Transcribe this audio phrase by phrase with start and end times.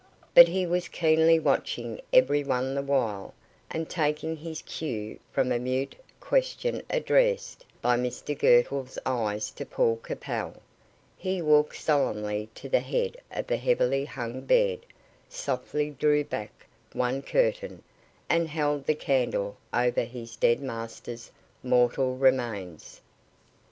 [0.33, 3.35] But he was keenly watching every one the while,
[3.69, 9.97] and, taking his cue from a mute question addressed by Mr Girtle's eyes to Paul
[9.97, 10.59] Capel,
[11.15, 14.87] he walked solemnly to the head of the heavily hung bed,
[15.29, 17.83] softly drew back one curtain,
[18.27, 21.29] and held the candle over his dead master's
[21.61, 23.01] mortal remains.